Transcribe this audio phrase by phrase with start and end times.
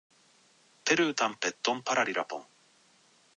[0.83, 2.45] ペルータンペットンパラリラポン